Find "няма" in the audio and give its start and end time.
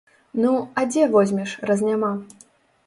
1.91-2.13